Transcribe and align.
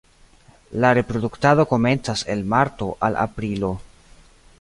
La 0.83 0.89
reproduktado 0.97 1.65
komencas 1.73 2.23
el 2.35 2.41
marto 2.55 2.87
al 3.09 3.15
aprilo. 3.25 3.71